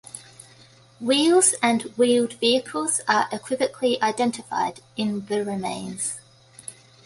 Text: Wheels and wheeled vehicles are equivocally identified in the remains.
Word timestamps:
Wheels 0.99 1.53
and 1.61 1.83
wheeled 1.95 2.33
vehicles 2.39 3.01
are 3.07 3.29
equivocally 3.31 4.01
identified 4.01 4.81
in 4.97 5.27
the 5.27 5.45
remains. 5.45 6.17